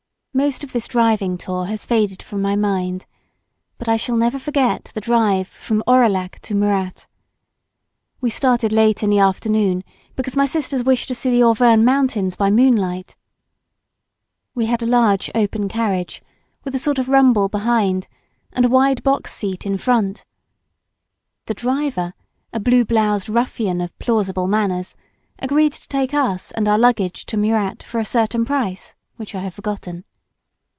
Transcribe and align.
Most 0.33 0.63
of 0.63 0.71
this 0.71 0.87
driving 0.87 1.37
tour 1.37 1.65
has 1.65 1.83
faded 1.85 2.23
from 2.23 2.41
my 2.41 2.55
mind, 2.55 3.05
but 3.77 3.89
I 3.89 3.97
shall 3.97 4.15
never 4.15 4.39
forget 4.39 4.89
the 4.93 5.01
drive 5.01 5.45
from 5.49 5.83
Aurillac 5.85 6.39
to 6.43 6.55
Murat. 6.55 7.05
We 8.21 8.29
started 8.29 8.71
late 8.71 9.03
in 9.03 9.09
the 9.09 9.19
afternoon, 9.19 9.83
because 10.15 10.37
my 10.37 10.45
sisters 10.45 10.85
wished 10.85 11.09
to 11.09 11.15
see 11.15 11.31
the 11.31 11.43
Auvergnes 11.43 11.83
mountains 11.83 12.37
by 12.37 12.49
moonlight. 12.49 13.17
We 14.55 14.67
had 14.67 14.81
a 14.81 14.85
large 14.85 15.29
open 15.35 15.67
carriage, 15.67 16.23
with 16.63 16.73
a 16.75 16.79
sort 16.79 16.97
of 16.97 17.09
rumble 17.09 17.49
behind 17.49 18.07
and 18.53 18.63
a 18.65 18.69
wide 18.69 19.03
box 19.03 19.33
seat 19.33 19.65
in 19.65 19.77
front. 19.77 20.25
The 21.47 21.53
driver, 21.53 22.13
a 22.53 22.59
blue 22.61 22.85
bloused 22.85 23.27
ruffian 23.27 23.81
of 23.81 23.99
plausible 23.99 24.47
manners, 24.47 24.95
agreed 25.39 25.73
to 25.73 25.89
take 25.89 26.13
us 26.13 26.51
and 26.51 26.69
our 26.69 26.77
luggage 26.79 27.25
to 27.25 27.35
Murat 27.37 27.83
for 27.83 27.99
a 27.99 28.05
certain 28.05 28.45
price, 28.45 28.95
which 29.17 29.35
I 29.35 29.41
have 29.41 29.55
forgotten. 29.55 30.05